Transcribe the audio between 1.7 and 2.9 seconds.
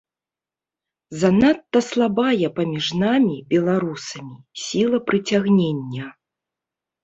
слабая паміж